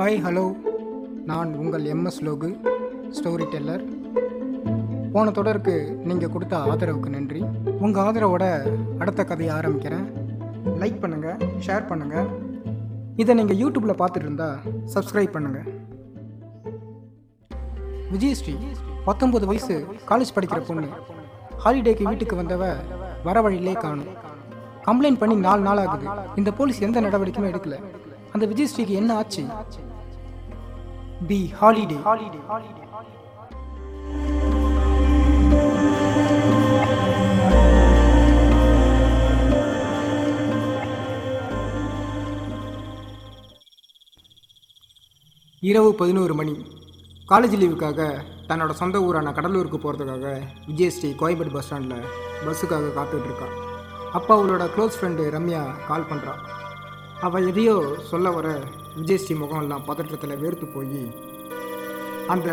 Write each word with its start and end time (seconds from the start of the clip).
Hi 0.00 0.20
hello 0.24 0.44
நான் 1.30 1.50
உங்கள் 1.62 1.82
MS 1.94 2.20
Logu 2.26 2.48
story 3.16 3.46
teller 3.54 3.82
போன 5.14 5.32
தொடருக்கு 5.38 5.74
நீங்கள் 6.08 6.32
கொடுத்த 6.34 6.54
ஆதரவுக்கு 6.70 7.10
நன்றி. 7.16 7.40
உங்கள் 7.84 8.04
ஆதரவோட 8.04 8.44
அடுத்த 9.02 9.24
கதையை 9.30 9.52
ஆரம்பிக்கிறேன். 9.56 10.06
லைக் 10.82 10.98
பண்ணுங்கள் 11.02 11.42
ஷேர் 11.66 11.84
பண்ணுங்கள் 11.90 12.30
இதை 13.22 13.34
நீங்கள் 13.40 13.60
யூடியூப்பில் 13.62 13.98
பார்த்துட்டு 14.00 14.28
இருந்தால் 14.28 14.58
சப்ஸ்கிரைப் 14.94 15.36
பண்ணுங்கள் 15.36 15.68
விஜயஸ்ரீ 18.14 18.56
பத்தொன்பது 19.10 19.46
வயசு 19.52 19.76
காலேஜ் 20.12 20.36
படிக்கிற 20.38 20.62
பொண்ணு. 20.70 20.90
ஹாலிடேக்கு 21.64 22.10
வீட்டுக்கு 22.10 22.42
வந்தவ 22.42 22.72
வர 23.28 23.36
வழியிலே 23.46 23.76
காணும். 23.86 24.12
கம்ப்ளைண்ட் 24.88 25.22
பண்ணி 25.24 25.38
நாலு 25.48 25.64
நாள் 25.70 25.84
ஆகுது. 25.86 26.08
இந்த 26.42 26.52
போலீஸ் 26.60 26.86
எந்த 26.88 27.00
நடவடிக்கையும் 27.08 27.52
எடுக்கல. 27.52 27.78
அந்த 28.34 28.44
விஜயஸ்ரீக்கு 28.50 28.94
என்ன 28.98 29.12
ஆச்சு? 29.20 29.42
பி 31.28 31.38
ஹாலிடே 31.58 31.96
ஹாலிடே 32.06 32.40
ஹாலிடே 32.48 32.84
இரவு 45.62 45.90
பதினோரு 45.94 46.34
மணி. 46.34 46.54
காலேஜ் 47.28 47.56
லீவுக்காக 47.58 48.00
தன்னோட 48.48 48.72
சொந்த 48.72 48.98
ஊரான 49.00 49.32
கடலூருக்கு 49.32 49.78
போகிறதுக்காக 49.78 50.28
விஜயஸ்ரீ 50.68 51.10
கோயம்பேடு 51.14 51.50
பஸ் 51.50 51.66
ஸ்டாண்டில் 51.66 52.06
பஸ்ஸுக்காக 52.46 52.92
காத்துட்டு 52.94 53.48
அப்பா 54.12 54.32
அவளோட 54.36 54.64
க்ளோஸ் 54.74 54.96
ஃப்ரெண்டு 54.98 55.24
ரம்யா 55.30 55.62
கால் 55.88 56.08
பண்ணுறா 56.10 56.34
அவள் 57.20 57.48
எதையோ 57.48 57.76
சொல்ல 58.10 58.28
வர 58.30 58.48
விஜயஸ்ரீ 58.98 59.34
முகமெல்லாம் 59.40 59.84
பதற்றத்தில் 59.88 60.40
வேர்த்து 60.42 60.66
போய் 60.74 61.02
அந்த 62.32 62.48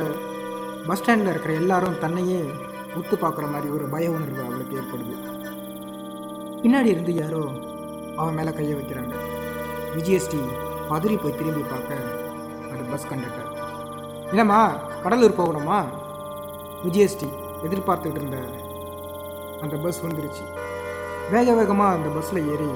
பஸ் 0.88 0.99
ஸ்டாண்டில் 0.99 1.31
இருக்கிற 1.31 1.53
எல்லாரும் 1.61 1.97
தன்னையே 2.03 2.39
உத்து 2.99 3.16
பார்க்குற 3.21 3.45
மாதிரி 3.53 3.67
ஒரு 3.77 3.85
பய 3.94 4.11
உணர்வு 4.17 4.41
அவளுக்கு 4.45 4.77
ஏற்படுது. 4.79 5.16
பின்னாடி 6.61 6.89
இருந்து 6.94 7.13
யாரோ 7.21 7.41
அவன் 8.19 8.38
மேலே 8.39 8.52
கையை 8.57 8.75
வைக்கிறாங்க. 8.79 9.13
விஜயஸ்ரீ 9.95 10.41
பதறி 10.91 11.16
போய் 11.23 11.38
திரும்பி 11.39 11.63
பார்க்க 11.73 11.95
அது 12.72 12.83
பஸ் 12.91 13.09
கண்டக்டர். 13.09 13.49
என்னம்மா 14.31 14.59
கடலூர் 15.03 15.39
போகணுமா? 15.39 15.79
விஜயஸ்ரீ 16.85 17.29
எதிர்பார்த்துக்கிட்டு 17.67 18.22
இருந்த 18.22 18.39
அந்த 19.66 19.75
பஸ் 19.85 20.03
வந்துருச்சு. 20.05 20.45
வேக 21.33 21.53
வேகமாக 21.59 21.95
அந்த 21.97 22.09
பஸ்ஸில் 22.17 22.47
ஏறி 22.53 22.69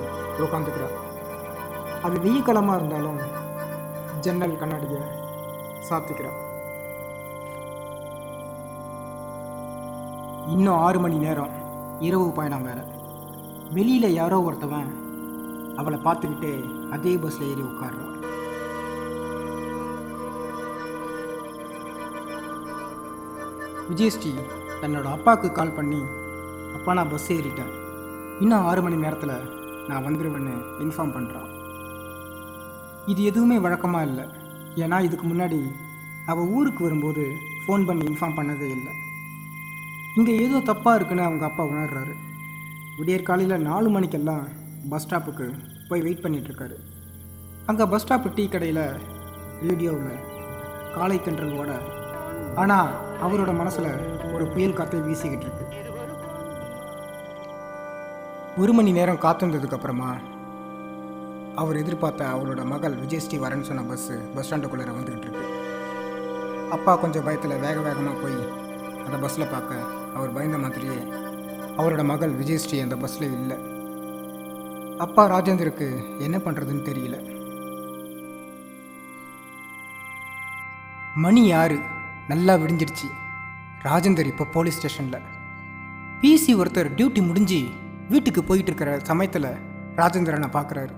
உட்காந்துக்கிறார் 0.45 0.97
அது 2.05 2.15
வெய்யக்காலமாக 2.23 2.77
இருந்தாலும் 2.79 3.19
ஜன்னல் 4.25 4.59
கண்ணாடியை 4.61 5.01
சாத்திக்கிறா 5.89 6.31
இன்னும் 10.53 10.79
ஆறு 10.85 10.99
மணி 10.99 11.17
நேரம். 11.25 11.53
இரவு 12.07 12.27
பயணம் 12.37 12.65
வேற. 12.67 12.79
வெளியில் 13.75 14.17
யாரோ 14.19 14.37
ஒருத்தவன் 14.47 14.89
அவளை 15.81 15.99
பார்த்துக்கிட்டு 16.05 16.51
அதே 16.95 17.13
பஸ்ஸில் 17.23 17.49
ஏறி 17.51 17.63
உட்காடுறான் 17.69 18.07
விஜயஸ்ரீ 23.89 24.31
தன்னோட 24.81 25.07
அப்பாவுக்கு 25.15 25.51
கால் 25.51 25.77
பண்ணி 25.77 26.01
அப்பா 26.77 26.91
நான் 26.97 27.11
பஸ் 27.13 27.31
ஏறிட்டேன். 27.31 27.73
இன்னும் 28.43 28.65
ஆறு 28.69 28.81
மணி 28.81 29.03
நேரத்தில் 29.05 29.35
நான் 29.89 30.05
வந்துடுவேன்னு 30.07 30.53
இன்ஃபார்ம் 30.85 31.15
பண்ணுறான் 31.15 31.49
இது 33.07 33.21
எதுவுமே 33.23 33.57
வழக்கமாக 33.59 34.07
இல்லை. 34.09 34.25
ஏன்னா 34.75 34.97
இதுக்கு 35.07 35.25
முன்னாடி 35.27 35.59
அவள் 36.31 36.51
ஊருக்கு 36.57 36.81
வரும்போது 36.83 37.23
ஃபோன் 37.63 37.85
பண்ணி 37.85 38.03
இன்ஃபார்ம் 38.09 38.37
பண்ணதே 38.39 38.67
இல்லை. 38.77 38.93
இங்கே 40.17 40.33
ஏதோ 40.45 40.57
தப்பாக 40.69 40.95
இருக்குன்னு 40.95 41.27
அவங்க 41.27 41.45
அப்பா 41.47 41.63
உணர்றாரு. 41.63 42.13
விடியற் 42.97 43.27
காலையில் 43.29 43.65
நாலு 43.69 43.89
மணிக்கெல்லாம் 43.89 44.43
பஸ் 44.91 45.05
ஸ்டாப்புக்கு 45.05 45.45
போய் 45.89 46.03
வெயிட் 46.05 46.23
பண்ணிகிட்ருக்காரு 46.23 46.77
அங்கே 47.69 47.85
பஸ் 47.91 48.03
ஸ்டாப்பு 48.03 48.29
டீ 48.35 48.45
கடையில் 48.47 48.83
ரேடியோவில் 49.67 50.23
காலை 50.95 51.17
தென்றல் 51.25 51.57
ஓட 51.61 51.71
ஆனால் 52.61 52.91
அவரோட 53.25 53.51
மனசில் 53.61 53.91
ஒரு 54.33 54.45
புயல் 54.53 54.77
காற்றை 54.79 54.99
வீசிக்கிட்டு 55.01 55.47
இருக்கு. 55.47 55.67
ஒரு 58.61 58.73
மணி 58.73 58.91
நேரம் 58.91 59.23
காத்திருந்ததுக்கப்புறமா 59.25 60.09
அப்புறமா 60.11 60.30
அவர் 61.55 61.75
எதிர்பார்த்த 61.75 62.27
அவரோட 62.33 62.65
மகள் 62.65 62.95
விஜயஸ்ரீ 63.03 63.37
வரேன்னு 63.43 63.67
சொன்ன 63.69 63.81
பஸ்ஸு 63.81 64.15
பஸ் 64.35 64.45
ஸ்டாண்டுக்குள்ளே 64.47 64.93
வந்துக்கிட்டு 64.97 65.27
இருக்கு. 65.27 65.47
அப்பா 66.75 66.95
கொஞ்சம் 66.95 67.23
பயத்தில் 67.23 67.61
வேக 67.65 67.79
வேகமாக 67.79 68.15
போய் 68.21 68.37
அந்த 69.05 69.17
பஸ்ஸில் 69.17 69.51
பார்க்க 69.51 69.89
அவர் 70.15 70.33
பயந்த 70.33 70.57
மாதிரியே 70.57 70.97
அவரோட 71.77 72.03
மகள் 72.03 72.33
விஜயஸ்ரீ 72.41 72.81
அந்த 72.81 72.95
பஸ்ஸில் 72.95 73.35
இல்லை. 73.39 73.57
அப்பா 74.97 75.25
ராஜேந்தருக்கு 75.33 75.87
என்ன 76.19 76.37
பண்ணுறதுன்னு 76.37 76.87
தெரியல. 76.89 77.17
மணி 81.15 81.47
யாரு 81.47 81.77
நல்லா 82.27 82.53
விடிஞ்சிருச்சு 82.55 83.07
ராஜேந்தர் 83.81 84.25
இப்போ 84.25 84.45
போலீஸ் 84.45 84.77
ஸ்டேஷனில் 84.77 85.27
பிசி 86.21 86.51
ஒருத்தர் 86.61 86.93
டியூட்டி 86.97 87.27
முடிஞ்சு 87.27 87.59
வீட்டுக்கு 88.09 88.43
போயிட்டு 88.43 88.69
இருக்கிற 88.71 88.99
சமயத்தில் 88.99 89.49
ராஜேந்திரனை 89.95 90.49
பார்க்குறாரு 90.57 90.93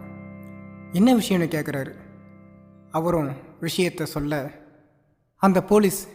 என்ன 0.94 1.16
விஷயம்னு 1.16 1.48
கேட்குறாரு 1.54 1.92
அவரும் 2.92 3.30
விஷயத்தை 3.60 4.06
சொல்ல 4.06 4.34
அந்த 5.38 5.64
போலீஸ் 5.64 6.08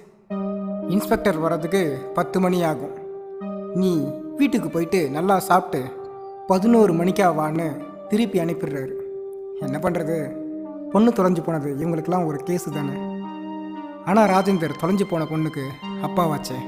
இன்ஸ்பெக்டர் 0.88 1.38
வர்றதுக்கு 1.38 1.80
பத்து 2.14 2.40
மணி 2.40 2.62
ஆகும். 2.62 2.94
நீ 3.74 3.90
வீட்டுக்கு 4.36 4.68
போயிட்டு 4.68 5.10
நல்லா 5.10 5.38
சாப்பிட்டு 5.38 5.80
பதினோரு 6.46 6.92
மணிக்கா 6.92 7.28
வான்னு 7.40 7.66
திருப்பி 8.08 8.38
அனுப்பிடுறாரு. 8.38 8.94
என்ன 9.60 9.78
பண்ணுறது 9.78 10.16
பொண்ணு 10.90 11.10
தொலைஞ்சு 11.10 11.42
போனது 11.42 11.70
இவங்களுக்கெல்லாம் 11.74 12.26
ஒரு 12.26 12.40
கேஸு 12.46 12.70
தானே. 12.72 12.96
ஆனால் 14.04 14.30
ராஜேந்தர் 14.30 14.80
தொலைஞ்சு 14.82 15.04
போன 15.04 15.24
பொண்ணுக்கு 15.24 15.64
அப்பாவாச்சே. 16.06 16.58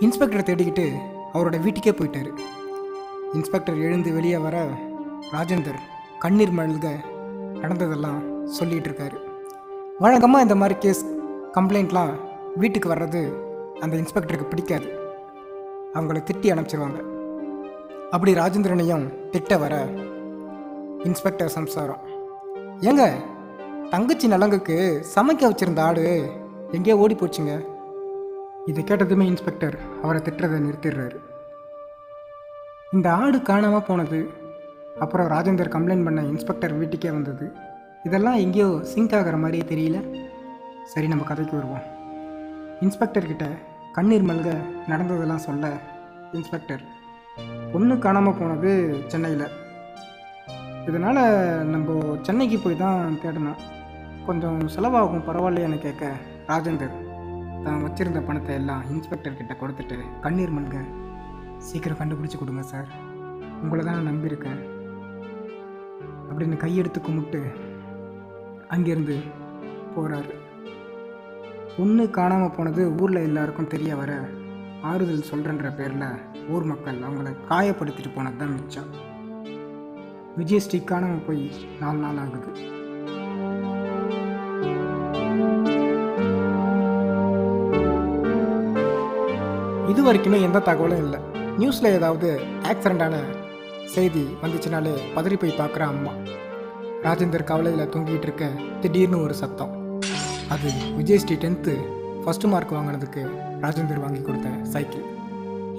இன்ஸ்பெக்டரை 0.00 0.44
தேடிக்கிட்டு 0.48 0.88
அவரோட 1.34 1.58
வீட்டுக்கே 1.60 1.90
போயிட்டார். 1.90 2.32
இன்ஸ்பெக்டர் 3.32 3.78
எழுந்து 3.78 4.12
வெளியே 4.12 4.36
வர 4.36 4.68
ராஜேந்தர் 5.32 5.80
கண்ணீர் 6.18 6.56
மழுக 6.58 6.88
நடந்ததெல்லாம் 7.62 8.20
சொல்லிகிட்டு 8.56 8.88
இருக்காரு 8.90 9.18
வழக்கமாக 9.98 10.44
இந்த 10.46 10.56
மாதிரி 10.60 10.74
கேஸ் 10.78 11.02
கம்ப்ளைண்ட்லாம் 11.56 12.12
வீட்டுக்கு 12.56 12.88
வர்றது 12.92 13.22
அந்த 13.80 13.94
இன்ஸ்பெக்டருக்கு 13.96 14.46
பிடிக்காது. 14.48 14.88
அவங்கள 15.94 16.18
திட்டி 16.28 16.48
அனுப்பிச்சிருவாங்க. 16.52 17.00
அப்படி 18.10 18.32
ராஜேந்திரனையும் 18.34 19.04
திட்ட 19.30 19.58
வர 19.58 19.74
இன்ஸ்பெக்டர் 21.08 21.54
சம்சாரம். 21.58 22.02
ஏங்க 22.80 23.04
தங்கச்சி 23.90 24.28
நலங்குக்கு 24.28 24.76
சமைக்க 25.14 25.50
வச்சிருந்த 25.50 25.80
ஆடு 25.80 26.04
எங்கேயோ 26.72 26.98
ஓடி 26.98 27.14
போச்சுங்க. 27.14 27.54
இதை 28.66 28.84
கேட்டதுமே 28.84 29.26
இன்ஸ்பெக்டர் 29.32 29.76
அவரை 30.02 30.20
திட்டுறதை 30.20 30.58
நிறுத்திடுறாரு. 30.66 31.18
இந்த 32.92 33.08
ஆடு 33.12 33.42
காணாமல் 33.42 33.86
போனது 33.88 34.20
அப்புறம் 35.04 35.28
ராஜேந்தர் 35.32 35.74
கம்ப்ளைண்ட் 35.74 36.06
பண்ண 36.06 36.20
இன்ஸ்பெக்டர் 36.32 36.78
வீட்டுக்கே 36.80 37.10
வந்தது. 37.16 37.46
இதெல்லாம் 38.06 38.38
எங்கேயோ 38.44 38.68
சிங்க் 38.92 39.14
ஆகிற 39.18 39.36
மாதிரியே 39.42 39.64
தெரியல. 39.72 39.98
சரி 40.92 41.06
நம்ம 41.12 41.24
கதைக்கு 41.30 41.54
வருவோம். 41.58 41.86
இன்ஸ்பெக்டர்கிட்ட 42.84 43.46
கண்ணீர் 43.96 44.28
மல்க 44.30 44.48
நடந்ததெல்லாம் 44.90 45.44
சொல்ல 45.46 45.70
இன்ஸ்பெக்டர் 46.38 46.82
பொண்ணு 47.72 47.94
காணாமல் 48.04 48.38
போனது 48.38 48.70
சென்னையில். 49.12 49.46
இதனால் 50.88 51.20
நம்ம 51.72 52.16
சென்னைக்கு 52.28 52.58
போய் 52.64 52.82
தான் 52.84 53.18
தேடணும். 53.24 53.60
கொஞ்சம் 54.28 54.60
செலவாகும் 54.74 55.26
பரவாயில்லையான்னு 55.28 55.78
கேட்க? 55.84 56.06
ராஜேந்தர் 56.50 56.96
தான் 57.66 57.84
வச்சிருந்த 57.84 58.20
பணத்தை 58.28 58.54
எல்லாம் 58.60 58.82
இன்ஸ்பெக்டர்கிட்ட 58.94 59.54
கொடுத்துட்டு 59.62 59.98
கண்ணீர் 60.24 60.56
மல்க 60.56 60.78
சீக்கிரம் 61.68 62.00
கண்டுபிடிச்சி 62.00 62.38
கொடுங்க 62.40 62.64
சார். 62.72 62.90
உங்களை 63.62 63.82
தான் 63.84 63.96
நான் 63.98 64.10
நம்பியிருக்கேன். 64.12 64.60
அப்படின்னு 66.30 66.56
கையெடுத்து 66.64 67.00
கும்பிட்டு 67.00 67.40
அங்கேருந்து 68.74 69.16
போகிறாரு 69.94 70.34
பொண்ணு 71.76 72.04
காணாமல் 72.18 72.54
போனது 72.56 72.82
ஊரில் 73.02 73.26
எல்லாருக்கும் 73.28 73.72
தெரிய 73.74 73.92
வர 74.00 74.12
ஆறுதல் 74.90 75.28
சொல்கிறன்ற 75.30 75.68
பேரில் 75.78 76.08
ஊர் 76.54 76.66
மக்கள் 76.70 77.04
அவங்கள 77.06 77.30
காயப்படுத்திட்டு 77.50 78.10
போனது 78.14 78.40
தான் 78.40 78.54
மிச்சம் 78.56 78.90
விஜயஸ்ரீ 80.40 80.78
காணாமல் 80.84 81.24
போய் 81.26 81.44
நாலு 81.80 81.98
நாள் 82.04 82.20
ஆகுது. 82.24 82.50
இது 89.92 90.00
வரைக்குமே 90.06 90.38
எந்த 90.48 90.58
தகவலும் 90.68 91.02
இல்லை. 91.04 91.20
நியூஸில் 91.60 91.94
ஏதாவது 91.98 92.28
ஆக்சிடெண்ட்டான 92.70 93.16
செய்தி 93.94 94.22
வந்துச்சுனாலே 94.42 94.92
பதறி 95.16 95.36
போய் 95.42 95.58
பார்க்குற 95.60 95.82
அம்மா. 95.92 96.12
ராஜேந்தர் 97.06 97.44
கவலையில் 97.50 97.90
தூங்கிட்டு 97.94 98.26
இருக்க 98.28 98.46
திடீர்னு 98.82 99.18
ஒரு 99.24 99.34
சத்தம். 99.40 99.72
அது 100.54 100.68
விஜயஸ்ரீ 100.98 101.36
டென்த்து 101.44 101.74
ஃபஸ்ட்டு 102.22 102.50
மார்க் 102.52 102.74
வாங்கினதுக்கு 102.76 103.22
ராஜேந்தர் 103.64 104.02
வாங்கி 104.04 104.20
கொடுத்த 104.26 104.50
சைக்கிள். 104.74 105.06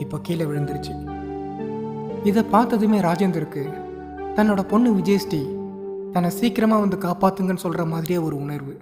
இப்போ 0.04 0.18
கீழே 0.28 0.46
விழுந்துருச்சு. 0.50 0.94
இதை 2.32 2.44
பார்த்ததுமே 2.56 3.00
ராஜேந்தருக்கு 3.10 3.64
தன்னோட 4.38 4.64
பொண்ணு 4.74 4.90
விஜயஸ்ரீ 5.00 5.42
தன்னை 6.14 6.30
சீக்கிரமாக 6.40 6.84
வந்து 6.86 7.00
காப்பாற்றுங்கன்னு 7.08 7.66
சொல்கிற 7.66 7.86
மாதிரியே 7.94 8.20
ஒரு 8.28 8.36
உணர்வு. 8.46 8.76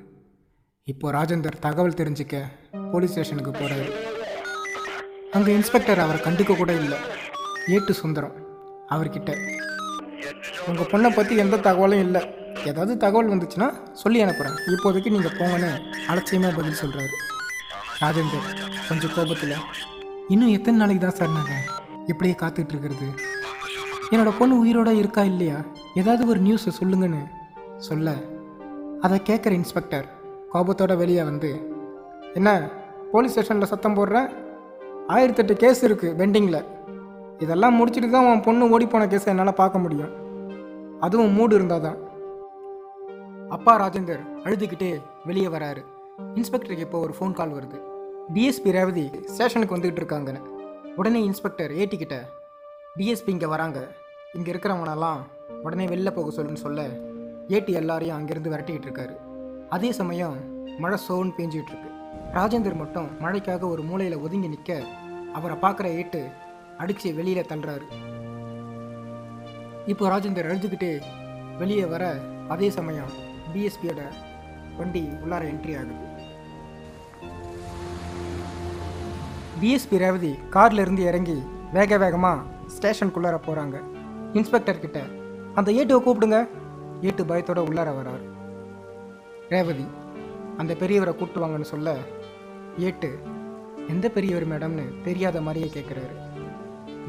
இப்போ 0.87 1.07
ராஜேந்தர் 1.19 1.63
தகவல் 1.67 1.99
தெரிஞ்சுக்க 2.01 2.35
போலீஸ் 2.91 3.13
ஸ்டேஷனுக்கு 3.13 3.53
போகிறாரு 3.61 3.87
அங்கே 5.37 5.53
இன்ஸ்பெக்டர் 5.59 6.03
அவரை 6.03 6.19
கண்டுக்க 6.27 6.51
கூட 6.57 6.73
இல்லை. 6.81 6.99
ஏட்டு 7.75 7.93
சுந்தரம். 8.03 8.35
அவர்கிட்ட. 8.93 9.31
உங்கள் 10.67 10.89
பொண்ணை 10.91 11.09
பற்றி 11.15 11.33
எந்த 11.43 11.57
தகவலும் 11.67 12.03
இல்லை. 12.05 12.21
ஏதாவது 12.65 12.93
தகவல் 12.97 13.31
வந்துச்சுன்னா 13.31 13.67
சொல்லி 14.01 14.19
அனுப்புகிறேன் 14.21 14.57
இப்போதைக்கு 14.73 15.09
நீங்கள் 15.15 15.35
போங்கன்னு 15.39 15.71
அலட்சியமாக 16.11 16.55
பதில் 16.59 16.79
சொல்கிறாரு 16.81 17.17
ராஜேந்தர் 18.01 18.47
கொஞ்சம் 18.87 19.13
கோபத்தில் 19.15 19.55
இன்னும் 20.33 20.53
எத்தனை 20.57 20.77
நாளைக்கு 20.79 21.03
தான் 21.05 21.17
சார் 21.19 21.35
நாங்கள் 21.35 21.65
இப்படியே 22.11 22.35
காத்துட்டு 22.41 22.73
இருக்கிறது? 22.73 23.07
என்னோட 24.11 24.31
பொண்ணு 24.39 24.55
உயிரோட 24.63 24.89
இருக்கா 25.01 25.23
இல்லையா? 25.23 25.57
ஏதாவது 25.93 26.27
ஒரு 26.27 26.39
நியூஸை 26.39 26.71
சொல்லுங்கன்னு 26.79 27.21
சொல்ல. 27.87 28.13
அதை 29.01 29.17
கேட்குற 29.29 29.51
இன்ஸ்பெக்டர் 29.51 30.05
கோபத்தோட 30.53 30.97
வெளியே 30.97 31.23
வந்து 31.23 31.49
என்ன 32.33 32.49
போலீஸ் 33.11 33.31
ஸ்டேஷனில் 33.31 33.71
சத்தம் 33.73 33.97
போடுற? 33.97 34.17
ஆயிரத்தெட்டு 35.07 35.55
கேஸ் 35.63 35.85
இருக்குது 35.85 36.17
பெண்டிங்கில் 36.21 36.61
இதெல்லாம் 37.43 37.77
முடிச்சுட்டு 37.79 38.09
தான் 38.13 38.27
உன் 38.29 38.43
பொண்ணு 38.45 38.69
ஓடி 38.75 38.85
போன 38.91 39.07
கேஸை 39.11 39.29
என்னால் 39.33 39.59
பார்க்க 39.61 39.83
முடியும். 39.83 40.13
அதுவும் 41.05 41.35
மூடு 41.37 41.53
இருந்தால் 41.57 41.85
தான் 41.87 41.97
அப்பா 43.55 43.73
ராஜேந்தர் 43.81 44.23
அழுதுகிட்டே 44.45 44.89
வெளியே 45.29 45.49
வராரு. 45.55 45.81
இன்ஸ்பெக்டருக்கு 46.39 46.85
இப்போ 46.87 46.99
ஒரு 47.05 47.13
ஃபோன் 47.17 47.35
கால் 47.39 47.55
வருது. 47.57 47.77
டிஎஸ்பி 48.35 48.69
ரேவதி 48.77 49.05
ஸ்டேஷனுக்கு 49.33 49.75
வந்துக்கிட்டு 49.75 50.01
இருக்காங்கன்னு. 50.03 50.41
உடனே 50.99 51.19
இன்ஸ்பெக்டர் 51.29 51.73
ஏட்டிக்கிட்ட 51.81 52.17
டிஎஸ்பி 52.97 53.31
இங்கே 53.35 53.49
வராங்க. 53.53 53.79
இங்கே 54.37 54.51
இருக்கிறவங்களெல்லாம் 54.53 55.21
உடனே 55.65 55.85
வெளில 55.93 56.09
போக 56.17 56.31
சொல்லுன்னு 56.37 56.63
சொல்ல 56.65 56.81
ஏட்டி 57.55 57.73
எல்லாரையும் 57.81 58.17
அங்கேருந்து 58.17 58.53
விரட்டிக்கிட்டு 58.53 58.89
இருக்காரு. 58.89 59.13
அதே 59.75 59.91
சமயம் 59.99 60.35
மழை 60.83 60.97
சோன்னு 61.05 61.35
பேஞ்சிகிட்ருக்கு 61.37 61.85
இருக்கு. 61.85 62.33
ராஜேந்தர் 62.37 62.81
மட்டும் 62.81 63.07
மழைக்காக 63.23 63.63
ஒரு 63.73 63.81
மூலையில் 63.89 64.21
ஒதுங்கி 64.25 64.49
நிற்க 64.53 64.71
அவரை 65.37 65.55
பார்க்குற 65.63 65.87
ஏட்டு 66.01 66.21
அடித்து 66.77 67.13
வெளியில் 67.13 67.49
தள்ளுறாரு. 67.51 67.85
இப்போ 69.91 70.09
ராஜேந்தர் 70.09 70.49
அழுதுகிட்டு 70.49 70.89
வெளியே 71.57 71.85
வர 71.85 72.03
அதே 72.47 72.69
சமயம் 72.69 73.13
பிஎஸ்பியோட 73.53 74.01
வண்டி 74.77 75.03
உள்ளார 75.23 75.43
என்ட்ரி 75.51 75.73
ஆகுது. 75.79 75.95
பிஎஸ்பி 79.61 79.97
ரேவதி 80.03 80.31
கார்ல 80.55 80.83
இருந்து 80.85 81.03
இறங்கி 81.03 81.37
வேக 81.73 81.97
வேகமாக 81.97 82.43
ஸ்டேஷனுக்குள்ளார 82.75 83.37
போகிறாங்க 83.47 83.77
இன்ஸ்பெக்டர் 84.33 84.83
கிட்ட 84.83 84.99
அந்த 85.55 85.71
ஏட்டுவை 85.71 86.01
கூப்பிடுங்க. 86.05 86.39
ஏட்டு 87.01 87.23
பயத்தோட 87.23 87.59
உள்ளார 87.67 87.89
வரார். 87.97 88.23
ரேவதி 89.49 89.87
அந்த 90.57 90.73
பெரியவரை 90.73 91.15
கூப்பிட்டு 91.15 91.43
வாங்கன்னு 91.43 91.71
சொல்ல 91.73 91.97
ஏட்டு 92.77 93.09
எந்த 93.87 94.09
பெரியவர் 94.09 94.49
மேடம்னு 94.51 94.85
தெரியாத 95.03 95.41
மாதிரியே 95.41 95.69
கேட்குறாரு 95.75 96.15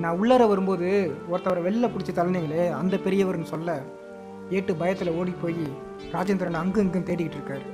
நான் 0.03 0.19
உள்ளார 0.21 0.49
வரும்போது 0.49 0.89
ஒருத்தவரை 1.33 1.61
வெளில 1.67 1.87
பிடிச்சி 1.93 2.13
தள்ளினீங்களே 2.15 2.71
அந்த 2.71 2.97
பெரியவர்னு 2.97 3.53
சொல்ல 3.53 3.71
ஏட்டு 4.51 4.75
பயத்தில் 4.75 5.17
ஓடி 5.19 5.35
போய் 5.43 5.65
ராஜேந்திரன் 6.13 6.61
அங்கும் 6.61 6.85
இங்கும் 6.85 7.07
தேடிக்கிட்டு 7.07 7.39
இருக்கார். 7.39 7.65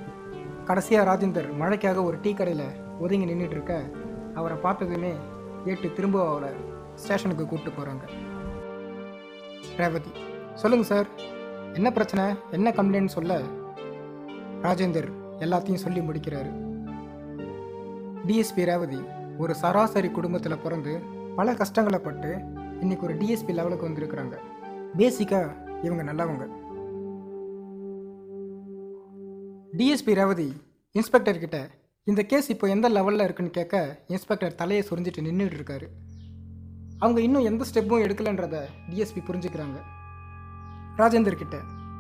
கடைசியாக 0.65 1.09
ராஜேந்தர் 1.11 1.49
மழைக்காக 1.61 2.05
ஒரு 2.05 2.17
டீ 2.23 2.33
கடையில் 2.35 2.67
ஒதுங்கி 3.01 3.27
நின்றுட்டு 3.31 3.57
இருக்க 3.57 3.75
அவரை 4.35 4.57
பார்த்ததுமே 4.57 5.13
ஏட்டு 5.67 5.93
திரும்ப 5.93 6.29
அவரை 6.29 6.51
ஸ்டேஷனுக்கு 6.95 7.47
கூப்பிட்டு 7.47 7.77
போகிறாங்க 7.79 8.05
ரேவதி 9.77 10.11
சொல்லுங்கள் 10.55 10.91
சார் 10.91 11.09
என்ன 11.75 11.91
பிரச்சனை 11.93 12.25
என்ன 12.51 12.71
கம்ப்ளைண்ட் 12.71 13.17
சொல்ல 13.17 13.39
ராஜேந்தர் 14.63 15.09
எல்லாத்தையும் 15.39 15.85
சொல்லி 15.85 16.01
முடிக்கிறாரு. 16.01 16.51
டிஎஸ்பி 18.27 18.65
ரேவதி 18.65 19.01
ஒரு 19.39 19.55
சராசரி 19.55 20.09
குடும்பத்தில் 20.09 20.63
பிறந்து 20.63 20.93
பல 21.39 21.55
கஷ்டங்களை 21.55 21.99
பட்டு 21.99 22.31
இன்னைக்கு 22.81 23.07
ஒரு 23.07 23.15
டிஎஸ்பி 23.21 23.53
லெவலுக்கு 23.59 23.87
வந்திருக்கிறாங்க. 23.89 24.35
பேசிக்காக 24.99 25.49
இவங்க 25.83 26.03
நல்லவங்க. 26.11 26.45
டிஎஸ்பி 29.79 30.13
ரேவதி 30.21 30.47
இன்ஸ்பெக்டர் 30.93 31.39
கிட்ட 31.39 31.59
இந்த 32.05 32.23
கேஸ் 32.23 32.51
இப்போ 32.51 32.69
எந்த 32.69 32.89
லெவலில் 32.89 33.27
இருக்குன்னு 33.27 33.57
கேட்க 33.59 33.99
இன்ஸ்பெக்டர் 34.07 34.55
தலையை 34.55 34.85
சுரிஞ்சிட்டு 34.91 35.27
நின்றுட்டு 35.29 35.59
இருக்காரு. 35.59 35.89
அவங்க 36.99 37.21
இன்னும் 37.21 37.49
எந்த 37.51 37.65
ஸ்டெப்பும் 37.73 38.05
எடுக்கலைன்றத 38.07 38.57
டிஎஸ்பி 38.91 39.23
புரிஞ்சுக்கிறாங்க. 39.29 39.79
ராஜேந்தர் 40.97 41.43
கிட்ட 41.43 41.57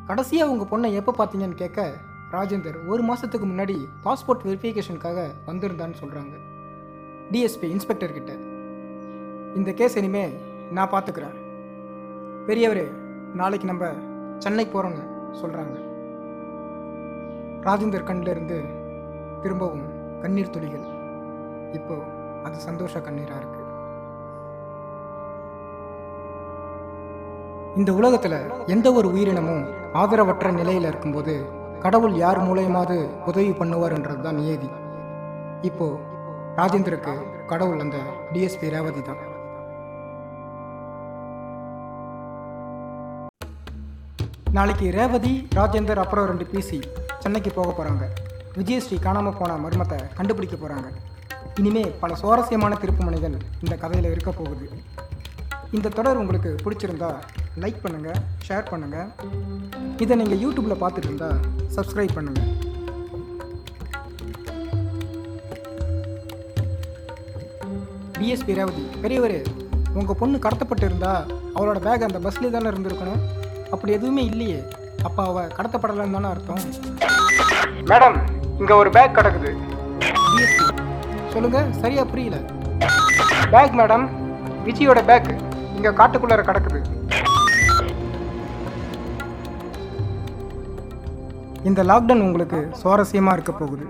கடைசியாக 0.06 0.50
உங்கள் 0.50 0.72
பொண்ணை 0.72 0.94
எப்போ 1.02 1.12
பார்த்தீங்கன்னு 1.19 1.62
கேட்க 1.64 1.92
ராஜேந்தர் 2.30 2.87
ஒரு 2.87 3.02
மாதத்துக்கு 3.02 3.46
முன்னாடி 3.46 3.78
பாஸ்போர்ட் 4.02 4.48
வெரிஃபிகேஷனுக்காக 4.50 5.28
வந்திருந்தான்னு 5.46 6.02
சொல்கிறாங்க 6.02 6.34
டிஎஸ்பி 7.30 7.69
இன்ஸ்பெக்டர் 7.76 8.12
கிட்ட 8.12 8.32
இந்த 9.58 9.70
கேஸ் 9.78 9.96
இனிமே 9.98 10.22
நான் 10.76 10.90
பார்த்துக்கிறேன். 10.92 11.34
பெரியவரே 12.46 12.84
நாளைக்கு 13.40 13.66
நம்ம 13.70 13.84
சென்னை 14.44 14.64
போகிறோன்னு 14.72 15.04
சொல்கிறாங்க 15.40 15.76
ராஜேந்தர் 17.66 18.06
கண்ணில் 18.08 18.32
இருந்து 18.32 18.56
திரும்பவும் 19.42 19.84
கண்ணீர் 20.22 20.52
துளிகள். 20.54 20.86
இப்போ 21.78 21.94
அது 22.46 22.56
சந்தோஷ 22.68 23.00
கண்ணீராக 23.06 23.40
இருக்கு. 23.42 23.60
இந்த 27.80 27.92
உலகத்தில் 28.00 28.38
எந்த 28.74 28.88
ஒரு 28.98 29.08
உயிரினமும் 29.14 29.64
ஆதரவற்ற 30.00 30.50
நிலையில் 30.60 30.90
இருக்கும்போது 30.90 31.34
கடவுள் 31.84 32.16
யார் 32.24 32.40
மூலயமாவது 32.48 32.96
உதவி 33.30 33.52
பண்ணுவார்ன்றது 33.60 34.24
தான் 34.26 34.40
நியதி. 34.42 34.70
இப்போ 35.70 35.88
ராஜேந்தருக்கு 36.60 37.14
கடவுள் 37.52 37.84
அந்த 37.86 37.98
டிஎஸ்பி 38.32 38.74
ரேவதி 38.76 39.02
தான். 39.10 39.22
நாளைக்கு 44.54 44.86
ரேவதி 44.90 45.32
ராஜேந்தர் 45.56 46.00
அப்புறம் 46.02 46.26
ரெண்டு 46.30 46.44
பிசி 46.44 46.78
சென்னைக்கு 47.23 47.50
போக 47.50 47.70
போகிறாங்க 47.70 48.04
விஜயஸ்ரீ 48.58 48.96
காணாமல் 48.99 49.38
போன 49.38 49.56
மர்மத்தை 49.56 49.99
கண்டுபிடிக்க 50.18 50.56
போகிறாங்க 50.56 50.88
இனிமே 51.61 51.84
பல 52.02 52.12
சுவாரஸ்யமான 52.14 52.75
திருப்புமனைகள் 52.75 53.34
இந்த 53.64 53.75
கதையில் 53.76 54.11
இருக்க 54.11 54.30
போகுது. 54.32 54.66
இந்த 55.73 55.88
தொடர் 55.88 56.20
உங்களுக்கு 56.23 56.50
பிடிச்சிருந்தா 56.64 57.11
லைக் 57.62 57.82
பண்ணுங்கள் 57.84 58.18
ஷேர் 58.46 58.70
பண்ணுங்கள் 58.70 59.08
இதை 60.04 60.16
நீங்கள் 60.16 60.42
யூடியூப்பில் 60.44 60.82
பார்த்துட்டு 60.82 61.11
இருந்தால் 61.11 61.38
சப்ஸ்கிரைப் 61.76 62.16
பண்ணுங்கள் 62.16 62.50
பிஎஸ்பி 68.16 68.58
ரேவதி 68.58 68.84
பெரியவர் 69.02 69.38
உங்கள் 69.99 70.18
பொண்ணு 70.20 70.37
கடத்தப்பட்டு 70.38 70.87
இருந்தால் 70.88 71.25
அவளோட 71.56 71.78
பேக் 71.78 72.06
அந்த 72.06 72.18
பஸ்லேயே 72.18 72.52
தானே 72.52 72.70
இருந்திருக்கணும்? 72.73 73.23
அப்படி 73.73 73.92
எதுவுமே 73.99 74.25
இல்லையே. 74.25 74.59
அப்போ 75.09 75.23
அவள் 75.30 75.52
கடத்தப்படலைன்னு 75.56 76.16
தானே 76.16 76.28
அர்த்தம்? 76.35 76.62
மேடம் 77.90 78.16
இங்கே 78.59 78.75
ஒரு 78.83 78.90
பேக் 78.97 79.16
கிடக்குது. 79.16 79.50
டிஎஸ்பி 80.26 80.66
சொல்லுங்கள் 81.33 81.73
சரியாக 81.83 82.06
புரியல. 82.11 82.37
Back 83.54 83.76
madam. 83.80 84.06
விஜயோட 84.66 85.00
பேக் 85.11 85.30
இங்கே 85.76 85.92
காட்டுக்குள்ளார 86.00 86.42
கிடக்குது. 86.50 86.80
இந்த 91.71 91.83
லாக்டவுன் 91.90 92.26
உங்களுக்கு 92.28 92.59
சுவாரஸ்யமாக 92.83 93.37
இருக்க 93.37 93.52
போகுது. 93.52 93.85